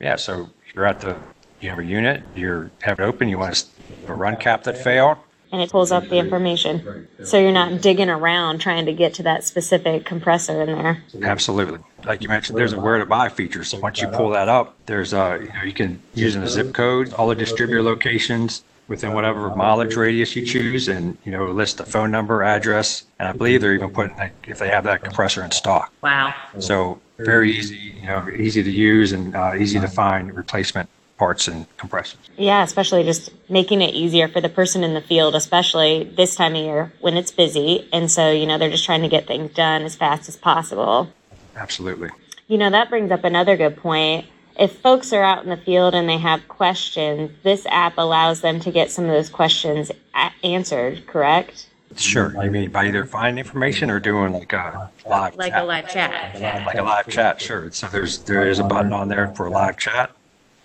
Yeah, 0.00 0.16
so 0.16 0.48
you're 0.74 0.86
at 0.86 1.00
the, 1.00 1.16
you 1.60 1.68
have 1.68 1.78
a 1.78 1.84
unit, 1.84 2.22
you 2.34 2.70
have 2.80 3.00
it 3.00 3.02
open, 3.02 3.28
you 3.28 3.38
want 3.38 3.54
to 3.54 3.66
a 4.10 4.14
run 4.14 4.36
cap 4.36 4.64
that 4.64 4.78
failed, 4.78 5.18
and 5.50 5.60
it 5.62 5.70
pulls 5.70 5.92
up 5.92 6.08
the 6.08 6.16
information. 6.16 7.08
So 7.24 7.38
you're 7.38 7.52
not 7.52 7.80
digging 7.80 8.10
around 8.10 8.58
trying 8.58 8.86
to 8.86 8.92
get 8.92 9.14
to 9.14 9.22
that 9.24 9.44
specific 9.44 10.04
compressor 10.04 10.62
in 10.62 10.68
there. 10.68 11.02
Absolutely. 11.22 11.78
Like 12.04 12.22
you 12.22 12.28
mentioned, 12.28 12.58
there's 12.58 12.74
a 12.74 12.80
where 12.80 12.98
to 12.98 13.06
buy 13.06 13.28
feature. 13.28 13.64
So 13.64 13.78
once 13.78 14.00
you 14.00 14.08
pull 14.08 14.30
that 14.30 14.48
up, 14.48 14.76
there's 14.86 15.12
a, 15.12 15.38
you 15.40 15.52
know, 15.52 15.62
you 15.62 15.72
can 15.72 16.02
use 16.14 16.36
a 16.36 16.46
zip 16.46 16.74
code, 16.74 17.12
all 17.14 17.28
the 17.28 17.34
distributor 17.34 17.82
locations 17.82 18.62
within 18.88 19.12
whatever 19.12 19.54
mileage 19.54 19.94
radius 19.94 20.34
you 20.34 20.44
choose 20.44 20.88
and, 20.88 21.16
you 21.24 21.30
know, 21.30 21.46
list 21.46 21.78
the 21.78 21.84
phone 21.84 22.10
number, 22.10 22.42
address. 22.42 23.04
And 23.18 23.28
I 23.28 23.32
believe 23.32 23.60
they're 23.60 23.74
even 23.74 23.90
putting, 23.90 24.16
like, 24.16 24.32
if 24.48 24.58
they 24.58 24.68
have 24.68 24.84
that 24.84 25.02
compressor 25.02 25.44
in 25.44 25.50
stock. 25.50 25.92
Wow. 26.02 26.34
So 26.58 27.00
very 27.18 27.52
easy, 27.52 27.76
you 27.76 28.06
know, 28.06 28.28
easy 28.30 28.62
to 28.62 28.70
use 28.70 29.12
and 29.12 29.36
uh, 29.36 29.54
easy 29.56 29.78
to 29.78 29.88
find 29.88 30.34
replacement 30.34 30.88
parts 31.18 31.48
and 31.48 31.66
compressors. 31.76 32.20
Yeah, 32.36 32.62
especially 32.62 33.02
just 33.02 33.30
making 33.50 33.82
it 33.82 33.92
easier 33.92 34.28
for 34.28 34.40
the 34.40 34.48
person 34.48 34.84
in 34.84 34.94
the 34.94 35.00
field, 35.00 35.34
especially 35.34 36.04
this 36.04 36.36
time 36.36 36.54
of 36.54 36.62
year 36.62 36.92
when 37.00 37.16
it's 37.16 37.32
busy. 37.32 37.88
And 37.92 38.10
so, 38.10 38.30
you 38.30 38.46
know, 38.46 38.56
they're 38.56 38.70
just 38.70 38.84
trying 38.84 39.02
to 39.02 39.08
get 39.08 39.26
things 39.26 39.52
done 39.52 39.82
as 39.82 39.96
fast 39.96 40.28
as 40.28 40.36
possible. 40.36 41.12
Absolutely. 41.56 42.10
You 42.46 42.56
know, 42.56 42.70
that 42.70 42.88
brings 42.88 43.10
up 43.10 43.24
another 43.24 43.56
good 43.56 43.76
point. 43.76 44.26
If 44.58 44.78
folks 44.80 45.12
are 45.12 45.22
out 45.22 45.44
in 45.44 45.50
the 45.50 45.56
field 45.56 45.94
and 45.94 46.08
they 46.08 46.18
have 46.18 46.48
questions, 46.48 47.30
this 47.44 47.64
app 47.66 47.94
allows 47.96 48.40
them 48.40 48.58
to 48.60 48.72
get 48.72 48.90
some 48.90 49.04
of 49.04 49.10
those 49.12 49.28
questions 49.30 49.92
a- 50.16 50.32
answered, 50.44 51.06
correct? 51.06 51.68
Sure. 51.96 52.36
I 52.38 52.48
mean, 52.48 52.70
by 52.70 52.86
either 52.86 53.04
finding 53.06 53.38
information 53.38 53.88
or 53.88 54.00
doing 54.00 54.32
like 54.32 54.52
a 54.52 54.90
live 55.08 55.36
Like 55.36 55.52
chat. 55.52 55.62
a 55.62 55.64
live 55.64 55.88
chat. 55.88 56.40
Like 56.66 56.76
a 56.76 56.82
live 56.82 57.08
chat, 57.08 57.40
sure. 57.40 57.70
So 57.70 57.86
there's, 57.86 58.18
there 58.18 58.48
is 58.48 58.58
a 58.58 58.64
button 58.64 58.92
on 58.92 59.08
there 59.08 59.28
for 59.28 59.46
a 59.46 59.50
live 59.50 59.76
chat. 59.78 60.10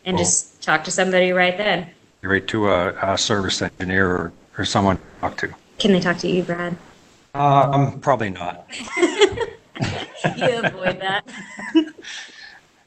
And 0.06 0.18
just 0.18 0.62
talk 0.64 0.84
to 0.86 0.92
somebody 0.92 1.32
right 1.32 1.58
then. 1.58 1.88
Right 2.24 2.46
to 2.48 2.70
a, 2.70 3.14
a 3.14 3.18
service 3.18 3.62
engineer 3.62 4.10
or, 4.10 4.34
or 4.58 4.66
someone 4.66 4.98
to 4.98 5.04
talk 5.22 5.38
to. 5.38 5.54
Can 5.78 5.92
they 5.94 6.00
talk 6.00 6.18
to 6.20 6.28
you, 6.30 6.44
Brad? 6.44 6.76
Um, 7.36 8.00
probably 8.00 8.32
not. 8.32 8.66
You 10.38 10.62
avoid 10.64 11.02
that. 11.02 11.28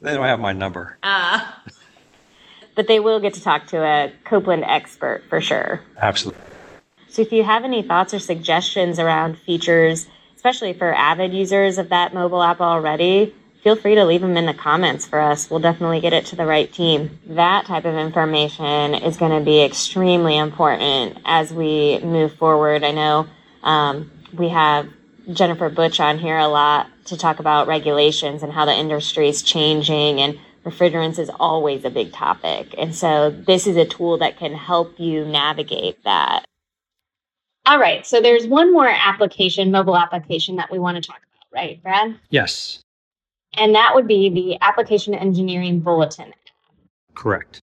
They 0.06 0.14
don't 0.14 0.24
have 0.24 0.38
my 0.38 0.52
number. 0.52 0.96
Ah. 1.02 1.60
But 2.76 2.86
they 2.86 3.00
will 3.00 3.18
get 3.18 3.34
to 3.34 3.42
talk 3.42 3.66
to 3.68 3.78
a 3.78 4.12
Copeland 4.24 4.62
expert 4.62 5.24
for 5.28 5.40
sure. 5.40 5.80
Absolutely. 6.00 6.40
So 7.08 7.22
if 7.22 7.32
you 7.32 7.42
have 7.42 7.64
any 7.64 7.82
thoughts 7.82 8.14
or 8.14 8.20
suggestions 8.20 9.00
around 9.00 9.36
features, 9.36 10.06
especially 10.36 10.74
for 10.74 10.94
avid 10.94 11.34
users 11.34 11.76
of 11.76 11.88
that 11.88 12.14
mobile 12.14 12.40
app 12.40 12.60
already, 12.60 13.34
feel 13.64 13.74
free 13.74 13.96
to 13.96 14.04
leave 14.04 14.20
them 14.20 14.36
in 14.36 14.46
the 14.46 14.54
comments 14.54 15.04
for 15.04 15.18
us. 15.18 15.50
We'll 15.50 15.58
definitely 15.58 16.00
get 16.00 16.12
it 16.12 16.26
to 16.26 16.36
the 16.36 16.46
right 16.46 16.72
team. 16.72 17.18
That 17.26 17.66
type 17.66 17.84
of 17.84 17.96
information 17.96 18.94
is 18.94 19.16
going 19.16 19.36
to 19.36 19.44
be 19.44 19.64
extremely 19.64 20.38
important 20.38 21.18
as 21.24 21.52
we 21.52 21.98
move 21.98 22.32
forward. 22.34 22.84
I 22.84 22.92
know 22.92 23.26
um, 23.64 24.12
we 24.32 24.50
have 24.50 24.88
Jennifer 25.32 25.70
Butsch 25.70 26.00
on 26.00 26.18
here 26.18 26.38
a 26.38 26.48
lot 26.48 26.88
to 27.06 27.16
talk 27.16 27.38
about 27.40 27.66
regulations 27.66 28.42
and 28.42 28.52
how 28.52 28.64
the 28.64 28.72
industry 28.74 29.28
is 29.28 29.42
changing 29.42 30.20
and 30.20 30.38
refrigerants 30.64 31.18
is 31.18 31.30
always 31.40 31.84
a 31.84 31.90
big 31.90 32.12
topic. 32.12 32.74
And 32.76 32.94
so 32.94 33.30
this 33.30 33.66
is 33.66 33.76
a 33.76 33.84
tool 33.84 34.18
that 34.18 34.38
can 34.38 34.52
help 34.54 34.98
you 34.98 35.24
navigate 35.24 36.02
that. 36.04 36.44
All 37.66 37.78
right. 37.78 38.06
So 38.06 38.20
there's 38.20 38.46
one 38.46 38.72
more 38.72 38.88
application, 38.88 39.70
mobile 39.70 39.96
application 39.96 40.56
that 40.56 40.70
we 40.70 40.78
want 40.78 40.96
to 40.96 41.00
talk 41.08 41.18
about, 41.18 41.46
right, 41.52 41.82
Brad? 41.82 42.18
Yes, 42.30 42.80
And 43.54 43.74
that 43.74 43.92
would 43.94 44.06
be 44.06 44.28
the 44.28 44.58
application 44.60 45.14
engineering 45.14 45.80
bulletin. 45.80 46.32
correct. 47.14 47.60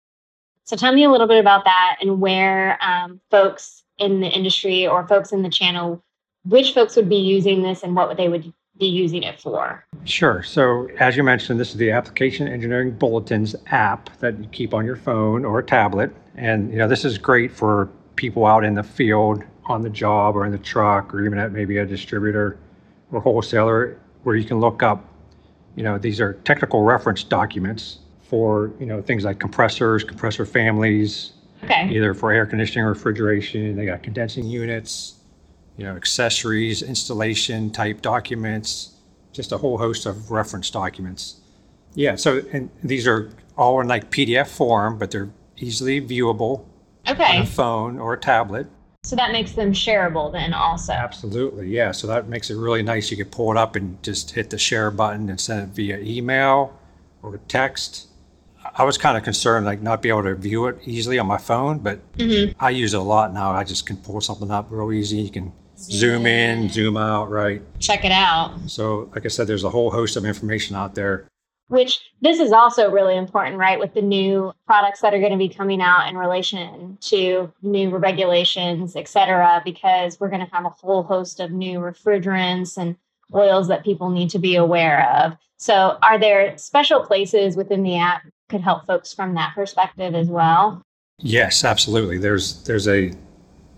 So 0.65 0.77
tell 0.77 0.93
me 0.93 1.03
a 1.03 1.11
little 1.11 1.27
bit 1.27 1.39
about 1.39 1.65
that 1.65 1.97
and 2.01 2.21
where 2.21 2.77
um, 2.81 3.19
folks 3.29 3.83
in 3.97 4.21
the 4.21 4.27
industry 4.29 4.87
or 4.87 5.05
folks 5.07 5.33
in 5.33 5.41
the 5.43 5.49
channel, 5.49 6.01
which 6.45 6.73
folks 6.73 6.95
would 6.95 7.09
be 7.09 7.17
using 7.17 7.61
this 7.61 7.83
and 7.83 7.95
what 7.95 8.07
would 8.07 8.17
they 8.17 8.29
would 8.29 8.53
be 8.79 8.87
using 8.87 9.23
it 9.23 9.39
for. 9.39 9.85
Sure. 10.03 10.43
So 10.43 10.87
as 10.99 11.15
you 11.15 11.23
mentioned, 11.23 11.59
this 11.59 11.69
is 11.69 11.77
the 11.77 11.91
Application 11.91 12.47
Engineering 12.47 12.91
Bulletins 12.91 13.55
app 13.67 14.09
that 14.19 14.37
you 14.39 14.47
keep 14.49 14.73
on 14.73 14.85
your 14.85 14.95
phone 14.95 15.45
or 15.45 15.59
a 15.59 15.63
tablet. 15.63 16.11
And, 16.35 16.71
you 16.71 16.77
know, 16.77 16.87
this 16.87 17.05
is 17.05 17.17
great 17.17 17.51
for 17.51 17.89
people 18.15 18.45
out 18.45 18.63
in 18.63 18.73
the 18.73 18.83
field, 18.83 19.43
on 19.65 19.81
the 19.81 19.89
job 19.89 20.35
or 20.35 20.45
in 20.45 20.51
the 20.51 20.57
truck, 20.57 21.13
or 21.13 21.23
even 21.23 21.37
at 21.37 21.51
maybe 21.51 21.77
a 21.77 21.85
distributor 21.85 22.57
or 23.11 23.21
wholesaler 23.21 23.97
where 24.23 24.35
you 24.35 24.43
can 24.43 24.59
look 24.59 24.81
up, 24.81 25.05
you 25.75 25.83
know, 25.83 25.97
these 25.97 26.19
are 26.19 26.33
technical 26.45 26.81
reference 26.81 27.23
documents 27.23 27.99
for, 28.23 28.71
you 28.79 28.85
know, 28.85 29.01
things 29.01 29.23
like 29.23 29.39
compressors, 29.39 30.03
compressor 30.03 30.45
families, 30.45 31.33
Okay. 31.63 31.87
either 31.91 32.13
for 32.13 32.31
air 32.33 32.45
conditioning 32.45 32.83
or 32.85 32.89
refrigeration. 32.89 33.75
They 33.77 33.85
got 33.85 34.03
condensing 34.03 34.45
units, 34.45 35.15
you 35.77 35.85
know, 35.85 35.95
accessories, 35.95 36.81
installation 36.81 37.71
type 37.71 38.01
documents, 38.01 38.93
just 39.31 39.51
a 39.51 39.57
whole 39.57 39.77
host 39.77 40.05
of 40.05 40.31
reference 40.31 40.69
documents. 40.69 41.41
Yeah, 41.95 42.15
so 42.15 42.41
and 42.51 42.69
these 42.83 43.07
are 43.07 43.31
all 43.57 43.79
in 43.81 43.87
like 43.87 44.11
PDF 44.11 44.47
form, 44.47 44.97
but 44.97 45.11
they're 45.11 45.29
easily 45.57 46.01
viewable 46.01 46.65
on 47.07 47.19
a 47.19 47.45
phone 47.45 47.99
or 47.99 48.13
a 48.13 48.19
tablet. 48.19 48.67
So 49.03 49.15
that 49.17 49.31
makes 49.31 49.51
them 49.51 49.73
shareable 49.73 50.31
then 50.31 50.53
also. 50.53 50.93
Absolutely, 50.93 51.67
yeah. 51.67 51.91
So 51.91 52.07
that 52.07 52.29
makes 52.29 52.49
it 52.49 52.55
really 52.55 52.83
nice. 52.83 53.11
You 53.11 53.17
can 53.17 53.27
pull 53.27 53.51
it 53.51 53.57
up 53.57 53.75
and 53.75 54.01
just 54.01 54.31
hit 54.31 54.49
the 54.49 54.57
share 54.57 54.91
button 54.91 55.29
and 55.29 55.39
send 55.39 55.61
it 55.61 55.75
via 55.75 55.99
email 55.99 56.79
or 57.21 57.37
text. 57.47 58.07
I 58.75 58.85
was 58.85 58.97
kind 58.97 59.17
of 59.17 59.23
concerned 59.23 59.65
like 59.65 59.81
not 59.81 60.01
be 60.01 60.09
able 60.09 60.23
to 60.23 60.35
view 60.35 60.67
it 60.67 60.77
easily 60.85 61.19
on 61.19 61.27
my 61.27 61.37
phone, 61.37 61.79
but 61.79 61.99
mm-hmm. 62.13 62.53
I 62.63 62.69
use 62.69 62.93
it 62.93 62.99
a 62.99 63.03
lot 63.03 63.33
now. 63.33 63.51
I 63.51 63.65
just 63.65 63.85
can 63.85 63.97
pull 63.97 64.21
something 64.21 64.49
up 64.49 64.67
real 64.69 64.91
easy. 64.93 65.17
You 65.17 65.29
can 65.29 65.51
zoom 65.83 66.25
in, 66.25 66.69
zoom 66.69 66.97
out, 66.97 67.29
right? 67.29 67.61
Check 67.79 68.05
it 68.05 68.11
out. 68.11 68.57
So, 68.67 69.09
like 69.13 69.25
I 69.25 69.29
said, 69.29 69.47
there's 69.47 69.63
a 69.63 69.69
whole 69.69 69.91
host 69.91 70.15
of 70.15 70.25
information 70.25 70.75
out 70.75 70.95
there. 70.95 71.27
Which 71.69 72.01
this 72.21 72.39
is 72.39 72.51
also 72.51 72.91
really 72.91 73.15
important, 73.15 73.57
right? 73.57 73.79
With 73.79 73.93
the 73.93 74.01
new 74.01 74.53
products 74.67 75.01
that 75.01 75.13
are 75.13 75.19
going 75.19 75.31
to 75.31 75.37
be 75.37 75.49
coming 75.49 75.81
out 75.81 76.07
in 76.09 76.17
relation 76.17 76.97
to 77.01 77.51
new 77.61 77.89
regulations, 77.89 78.95
et 78.95 79.07
cetera, 79.07 79.61
because 79.63 80.19
we're 80.19 80.29
going 80.29 80.45
to 80.45 80.53
have 80.53 80.65
a 80.65 80.69
whole 80.69 81.03
host 81.03 81.39
of 81.39 81.51
new 81.51 81.79
refrigerants 81.79 82.77
and 82.77 82.95
oils 83.33 83.69
that 83.69 83.83
people 83.83 84.09
need 84.09 84.29
to 84.31 84.39
be 84.39 84.55
aware 84.55 85.09
of. 85.23 85.37
So, 85.57 85.97
are 86.01 86.19
there 86.19 86.57
special 86.57 87.05
places 87.05 87.55
within 87.55 87.83
the 87.83 87.97
app 87.97 88.23
could 88.49 88.61
help 88.61 88.85
folks 88.85 89.13
from 89.13 89.33
that 89.35 89.53
perspective 89.55 90.13
as 90.13 90.27
well? 90.27 90.83
Yes, 91.19 91.63
absolutely. 91.63 92.17
There's 92.17 92.63
there's 92.63 92.87
a 92.87 93.13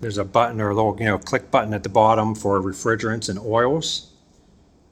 there's 0.05 0.19
a 0.19 0.23
button 0.23 0.61
or 0.61 0.69
a 0.69 0.75
little 0.75 0.95
you 0.99 1.05
know 1.05 1.17
click 1.17 1.49
button 1.49 1.73
at 1.73 1.81
the 1.81 1.89
bottom 1.89 2.35
for 2.35 2.61
refrigerants 2.61 3.27
and 3.27 3.39
oils, 3.39 4.11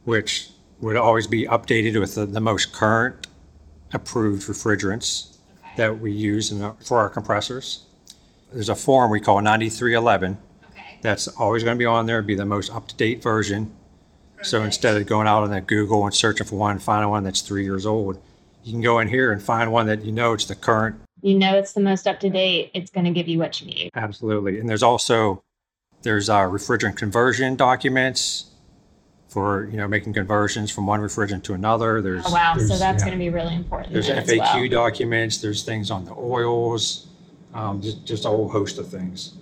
which 0.05 0.49
would 0.81 0.95
always 0.95 1.27
be 1.27 1.45
updated 1.45 1.99
with 1.99 2.15
the, 2.15 2.25
the 2.25 2.39
most 2.39 2.73
current 2.73 3.27
approved 3.93 4.47
refrigerants 4.47 5.37
that 5.77 5.99
we 5.99 6.11
use 6.11 6.51
for 6.83 6.97
our 6.97 7.09
compressors. 7.09 7.85
There's 8.51 8.69
a 8.69 8.75
form 8.75 9.11
we 9.11 9.19
call 9.19 9.39
9311 9.39 10.39
Okay. 10.71 10.97
that's 11.03 11.27
always 11.27 11.63
going 11.63 11.77
to 11.77 11.79
be 11.79 11.85
on 11.85 12.07
there, 12.07 12.23
be 12.23 12.33
the 12.33 12.43
most 12.43 12.73
up 12.73 12.87
to 12.87 12.95
date 12.95 13.21
version. 13.21 13.71
So 14.41 14.63
instead 14.63 14.97
of 14.97 15.05
going 15.05 15.27
out 15.27 15.43
on 15.43 15.51
that 15.51 15.67
Google 15.67 16.05
and 16.05 16.15
searching 16.15 16.47
for 16.47 16.55
one, 16.55 16.79
finding 16.79 17.11
one 17.11 17.23
that's 17.23 17.41
three 17.41 17.65
years 17.65 17.85
old, 17.85 18.19
you 18.63 18.71
can 18.71 18.81
go 18.81 18.97
in 18.97 19.09
here 19.09 19.31
and 19.31 19.43
find 19.43 19.71
one 19.71 19.85
that 19.85 20.03
you 20.03 20.11
know 20.11 20.33
it's 20.33 20.45
the 20.45 20.55
current 20.55 20.95
You 21.23 21.39
know 21.39 21.57
it's 21.57 21.71
the 21.71 21.79
most 21.79 22.05
up 22.05 22.19
to 22.19 22.29
date, 22.29 22.69
it's 22.73 22.91
going 22.91 23.05
to 23.05 23.11
give 23.11 23.29
you 23.29 23.39
what 23.39 23.61
you 23.61 23.67
need. 23.67 23.89
Absolutely. 23.95 24.59
And 24.59 24.67
there's 24.67 24.83
also, 24.83 25.41
there's 26.01 26.29
uh, 26.29 26.41
refrigerant 26.41 26.97
conversion 26.97 27.55
documents 27.55 28.51
for, 29.29 29.69
you 29.69 29.77
know, 29.77 29.87
making 29.87 30.13
conversions 30.13 30.69
from 30.69 30.85
one 30.85 30.99
refrigerant 30.99 31.43
to 31.43 31.53
another. 31.53 32.01
There's. 32.01 32.25
Oh, 32.25 32.33
wow. 32.33 32.55
So 32.57 32.77
that's 32.77 33.01
yeah. 33.01 33.07
going 33.07 33.17
to 33.17 33.23
be 33.23 33.29
really 33.29 33.55
important. 33.55 33.93
There's 33.93 34.09
FAQ 34.09 34.37
well. 34.37 34.67
documents, 34.67 35.37
there's 35.37 35.63
things 35.63 35.89
on 35.89 36.03
the 36.03 36.13
oils, 36.13 37.07
um, 37.53 37.81
just, 37.81 38.05
just 38.05 38.25
a 38.25 38.27
whole 38.27 38.49
host 38.49 38.77
of 38.77 38.89
things. 38.89 39.35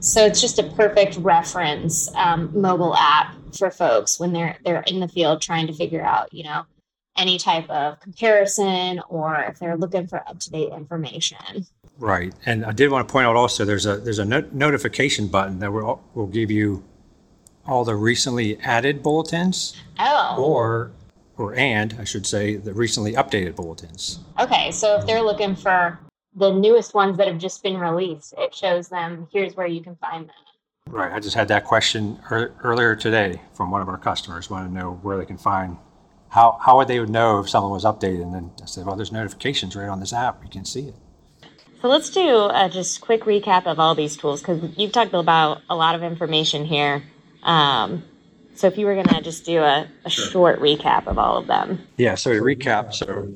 So 0.00 0.24
it's 0.24 0.40
just 0.40 0.58
a 0.58 0.64
perfect 0.64 1.16
reference 1.16 2.12
um, 2.14 2.50
mobile 2.52 2.94
app 2.96 3.36
for 3.56 3.70
folks 3.70 4.20
when 4.20 4.32
they're 4.32 4.56
they're 4.64 4.84
in 4.86 5.00
the 5.00 5.08
field 5.08 5.40
trying 5.40 5.66
to 5.66 5.72
figure 5.72 6.02
out, 6.02 6.32
you 6.32 6.44
know, 6.44 6.64
any 7.18 7.38
type 7.38 7.68
of 7.68 7.98
comparison 8.00 9.00
or 9.08 9.34
if 9.48 9.58
they're 9.58 9.76
looking 9.76 10.06
for 10.06 10.18
up 10.28 10.38
to 10.40 10.50
date 10.50 10.72
information. 10.72 11.36
Right. 11.98 12.32
And 12.46 12.64
I 12.64 12.72
did 12.72 12.90
want 12.90 13.06
to 13.08 13.12
point 13.12 13.26
out 13.26 13.34
also, 13.36 13.64
there's 13.64 13.86
a, 13.86 13.96
there's 13.98 14.20
a 14.20 14.24
not- 14.24 14.52
notification 14.54 15.26
button 15.26 15.58
that 15.58 15.72
will, 15.72 16.02
will 16.14 16.28
give 16.28 16.50
you 16.50 16.84
all 17.66 17.84
the 17.84 17.96
recently 17.96 18.58
added 18.60 19.02
bulletins 19.02 19.76
Oh, 19.98 20.36
or, 20.42 20.92
or 21.36 21.54
and, 21.56 21.96
I 21.98 22.04
should 22.04 22.24
say, 22.26 22.54
the 22.56 22.72
recently 22.72 23.12
updated 23.14 23.56
bulletins. 23.56 24.20
okay. 24.38 24.70
So 24.70 24.96
if 24.98 25.06
they're 25.06 25.22
looking 25.22 25.56
for 25.56 25.98
the 26.36 26.52
newest 26.52 26.94
ones 26.94 27.18
that 27.18 27.26
have 27.26 27.38
just 27.38 27.62
been 27.64 27.76
released, 27.78 28.32
it 28.38 28.54
shows 28.54 28.88
them 28.88 29.26
here's 29.32 29.56
where 29.56 29.66
you 29.66 29.82
can 29.82 29.96
find 29.96 30.28
them. 30.28 30.34
Right. 30.88 31.12
I 31.12 31.18
just 31.20 31.34
had 31.34 31.48
that 31.48 31.64
question 31.64 32.18
ear- 32.30 32.54
earlier 32.62 32.94
today 32.94 33.40
from 33.54 33.70
one 33.72 33.82
of 33.82 33.88
our 33.88 33.98
customers, 33.98 34.48
wanted 34.48 34.68
to 34.68 34.74
know 34.74 34.92
where 35.02 35.18
they 35.18 35.26
can 35.26 35.36
find, 35.36 35.76
how, 36.30 36.58
how 36.60 36.76
would 36.76 36.88
they 36.88 37.04
know 37.04 37.40
if 37.40 37.48
something 37.48 37.70
was 37.70 37.84
updated? 37.84 38.22
And 38.22 38.34
then 38.34 38.50
I 38.62 38.66
said, 38.66 38.86
well, 38.86 38.96
there's 38.96 39.12
notifications 39.12 39.74
right 39.74 39.88
on 39.88 40.00
this 40.00 40.12
app. 40.12 40.42
You 40.42 40.50
can 40.50 40.64
see 40.64 40.88
it. 40.88 40.94
So 41.80 41.88
let's 41.88 42.10
do 42.10 42.48
a 42.52 42.68
just 42.70 43.00
quick 43.00 43.22
recap 43.22 43.66
of 43.66 43.78
all 43.78 43.94
these 43.94 44.16
tools 44.16 44.40
because 44.40 44.76
you've 44.76 44.92
talked 44.92 45.14
about 45.14 45.62
a 45.70 45.76
lot 45.76 45.94
of 45.94 46.02
information 46.02 46.64
here. 46.64 47.04
Um, 47.44 48.02
so 48.54 48.66
if 48.66 48.76
you 48.76 48.86
were 48.86 48.94
going 48.94 49.06
to 49.06 49.22
just 49.22 49.44
do 49.44 49.62
a, 49.62 49.86
a 50.04 50.10
short 50.10 50.60
recap 50.60 51.06
of 51.06 51.18
all 51.18 51.36
of 51.36 51.46
them. 51.46 51.80
Yeah. 51.96 52.16
So 52.16 52.32
to 52.32 52.40
recap, 52.40 52.92
so 52.92 53.32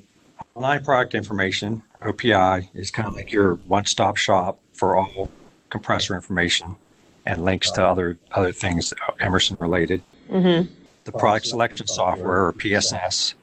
online 0.55 0.85
product 0.85 1.15
information, 1.15 1.83
OPI, 2.03 2.69
is 2.75 2.91
kind 2.91 3.07
of 3.07 3.15
like 3.15 3.31
your 3.31 3.55
one-stop 3.67 4.17
shop 4.17 4.59
for 4.73 4.97
all 4.97 5.31
compressor 5.71 6.17
information 6.17 6.75
and 7.25 7.45
links 7.45 7.71
to 7.71 7.87
other, 7.87 8.19
other 8.33 8.51
things 8.51 8.93
Emerson 9.21 9.57
related. 9.61 10.03
Mm-hmm. 10.29 10.73
The 11.05 11.13
product 11.13 11.47
selection 11.47 11.87
software 11.87 12.47
or 12.47 12.53
PSS 12.53 13.35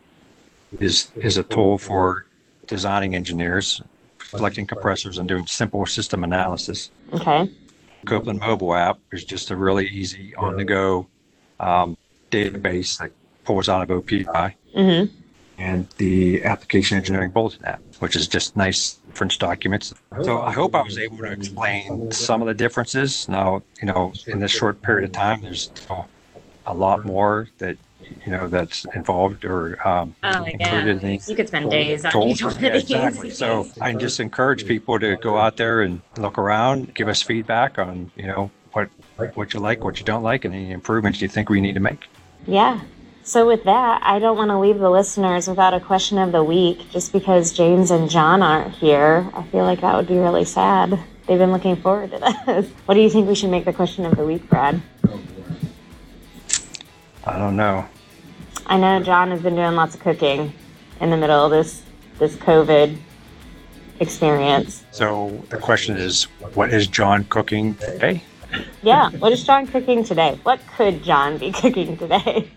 is, 0.79 1.11
is 1.15 1.37
a 1.37 1.43
tool 1.43 1.77
for 1.77 2.25
designing 2.67 3.15
engineers 3.15 3.81
selecting 4.29 4.67
compressors 4.67 5.17
and 5.17 5.27
doing 5.27 5.45
simple 5.47 5.85
system 5.85 6.23
analysis. 6.23 6.91
Okay. 7.13 7.49
Copeland 8.05 8.39
mobile 8.39 8.75
app 8.75 8.99
is 9.11 9.23
just 9.23 9.49
a 9.51 9.55
really 9.55 9.87
easy 9.87 10.35
on 10.35 10.55
the 10.55 10.63
go 10.63 11.07
um, 11.59 11.97
database 12.31 12.97
that 12.99 13.11
pulls 13.43 13.67
out 13.67 13.81
of 13.81 13.89
OPI. 13.89 14.53
Mm-hmm. 14.75 15.15
And 15.57 15.89
the 15.97 16.43
application 16.45 16.95
engineering 16.95 17.31
bulletin 17.31 17.65
app, 17.65 17.81
which 17.99 18.15
is 18.15 18.27
just 18.29 18.55
nice 18.55 18.99
French 19.13 19.39
documents. 19.39 19.93
So 20.23 20.41
I 20.41 20.53
hope 20.53 20.73
I 20.73 20.81
was 20.81 20.97
able 20.97 21.17
to 21.17 21.31
explain 21.31 22.11
some 22.11 22.41
of 22.41 22.47
the 22.47 22.53
differences. 22.53 23.27
Now, 23.27 23.61
you 23.81 23.87
know, 23.87 24.13
in 24.27 24.39
this 24.39 24.51
short 24.51 24.81
period 24.81 25.09
of 25.09 25.11
time, 25.11 25.41
there's 25.41 25.69
you 25.81 25.95
know, 25.95 26.05
a 26.69 26.73
lot 26.73 27.03
more 27.05 27.49
that 27.57 27.77
you 28.25 28.31
know 28.31 28.47
that's 28.47 28.85
involved 28.95 29.43
or 29.43 29.85
um, 29.87 30.15
Oh, 30.23 30.43
included 30.43 31.01
yeah. 31.03 31.09
in 31.09 31.19
You 31.27 31.35
could 31.35 31.47
spend 31.47 31.69
days 31.69 32.05
on 32.05 32.11
Told- 32.11 32.29
each 32.29 32.43
one 32.43 32.55
of 32.55 32.61
Yeah, 32.61 32.73
these. 32.73 32.83
exactly. 32.83 33.29
So 33.43 33.67
I 33.81 33.93
just 33.93 34.19
encourage 34.19 34.65
people 34.65 34.99
to 34.99 35.15
go 35.17 35.37
out 35.37 35.57
there 35.57 35.81
and 35.81 36.01
look 36.17 36.37
around, 36.37 36.93
give 36.95 37.07
us 37.07 37.21
feedback 37.21 37.77
on, 37.77 38.11
you 38.15 38.27
know, 38.27 38.51
what, 38.73 38.89
what 39.35 39.53
you 39.53 39.59
like, 39.59 39.83
what 39.83 39.99
you 39.99 40.05
don't 40.05 40.23
like, 40.23 40.45
and 40.45 40.53
any 40.53 40.71
improvements 40.71 41.21
you 41.21 41.27
think 41.27 41.49
we 41.49 41.59
need 41.59 41.73
to 41.73 41.79
make. 41.79 42.07
Yeah. 42.47 42.79
So 43.23 43.45
with 43.45 43.63
that, 43.65 44.01
I 44.03 44.17
don't 44.19 44.37
want 44.37 44.49
to 44.49 44.57
leave 44.59 44.79
the 44.79 44.89
listeners 44.89 45.47
without 45.47 45.73
a 45.73 45.79
question 45.79 46.17
of 46.17 46.31
the 46.31 46.43
week 46.43 46.89
just 46.91 47.11
because 47.13 47.51
James 47.51 47.91
and 47.91 48.09
John 48.09 48.41
aren't 48.41 48.73
here. 48.75 49.29
I 49.35 49.43
feel 49.51 49.65
like 49.65 49.81
that 49.81 49.95
would 49.95 50.07
be 50.07 50.17
really 50.17 50.45
sad. 50.45 50.97
They've 51.27 51.37
been 51.37 51.51
looking 51.51 51.75
forward 51.75 52.11
to 52.11 52.19
this. 52.19 52.71
What 52.85 52.95
do 52.95 53.01
you 53.01 53.09
think 53.09 53.27
we 53.27 53.35
should 53.35 53.51
make 53.51 53.65
the 53.65 53.73
question 53.73 54.05
of 54.05 54.15
the 54.17 54.25
week, 54.25 54.49
Brad? 54.49 54.81
I 57.29 57.37
don't 57.37 57.55
know. 57.55 57.85
I 58.65 58.77
know 58.77 59.03
John 59.03 59.29
has 59.29 59.41
been 59.41 59.55
doing 59.55 59.75
lots 59.75 59.93
of 59.93 60.01
cooking 60.01 60.51
in 60.99 61.11
the 61.11 61.17
middle 61.17 61.45
of 61.45 61.51
this 61.51 61.83
this 62.17 62.35
COVID 62.35 62.97
experience. 63.99 64.83
So 64.91 65.43
the 65.49 65.57
question 65.57 65.95
is, 65.95 66.23
what 66.55 66.73
is 66.73 66.87
John 66.87 67.25
cooking 67.25 67.75
today? 67.75 68.23
Yeah, 68.81 69.11
what 69.11 69.31
is 69.31 69.43
John 69.43 69.67
cooking 69.67 70.03
today? 70.03 70.39
What 70.41 70.59
could 70.75 71.03
John 71.03 71.37
be 71.37 71.51
cooking 71.61 71.97
today? 71.97 72.49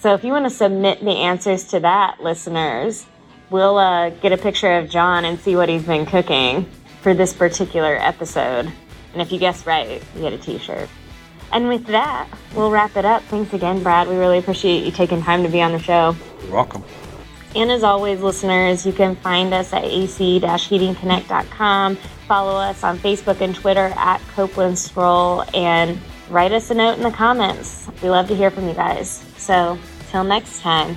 So 0.00 0.12
if 0.12 0.22
you 0.22 0.32
want 0.32 0.44
to 0.44 0.50
submit 0.50 1.02
the 1.02 1.10
answers 1.10 1.64
to 1.68 1.80
that, 1.80 2.22
listeners, 2.22 3.06
we'll 3.48 3.78
uh, 3.78 4.10
get 4.10 4.32
a 4.32 4.36
picture 4.36 4.76
of 4.76 4.90
John 4.90 5.24
and 5.24 5.40
see 5.40 5.56
what 5.56 5.70
he's 5.70 5.84
been 5.84 6.04
cooking 6.04 6.66
for 7.00 7.14
this 7.14 7.32
particular 7.32 7.96
episode. 7.96 8.70
And 9.14 9.22
if 9.22 9.32
you 9.32 9.38
guess 9.38 9.64
right, 9.66 10.02
you 10.14 10.20
get 10.20 10.34
a 10.34 10.38
t-shirt. 10.38 10.90
And 11.52 11.68
with 11.68 11.86
that, 11.86 12.28
we'll 12.54 12.70
wrap 12.70 12.96
it 12.96 13.04
up. 13.04 13.22
Thanks 13.24 13.52
again, 13.52 13.82
Brad. 13.82 14.08
We 14.08 14.16
really 14.16 14.38
appreciate 14.38 14.84
you 14.84 14.90
taking 14.90 15.22
time 15.22 15.42
to 15.42 15.48
be 15.48 15.60
on 15.62 15.72
the 15.72 15.78
show. 15.78 16.16
You're 16.42 16.52
welcome. 16.52 16.82
And 17.54 17.70
as 17.70 17.84
always, 17.84 18.20
listeners, 18.20 18.84
you 18.84 18.92
can 18.92 19.14
find 19.16 19.54
us 19.54 19.72
at 19.72 19.84
ac-heatingconnect.com. 19.84 21.96
Follow 22.26 22.56
us 22.56 22.82
on 22.82 22.98
Facebook 22.98 23.40
and 23.40 23.54
Twitter 23.54 23.92
at 23.96 24.20
Copeland 24.34 24.76
Scroll 24.78 25.44
and 25.54 26.00
write 26.30 26.52
us 26.52 26.70
a 26.70 26.74
note 26.74 26.96
in 26.96 27.04
the 27.04 27.12
comments. 27.12 27.88
We 28.02 28.10
love 28.10 28.26
to 28.28 28.34
hear 28.34 28.50
from 28.50 28.66
you 28.66 28.74
guys. 28.74 29.24
So, 29.36 29.78
till 30.10 30.24
next 30.24 30.62
time. 30.62 30.96